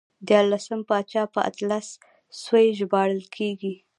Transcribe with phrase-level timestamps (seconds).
[0.27, 1.87] دیارلسم پاچا په اتلس
[2.41, 3.73] سوی ژباړل کېږي.